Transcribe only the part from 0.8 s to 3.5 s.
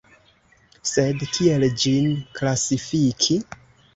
Sed kiel ĝin klasifiki?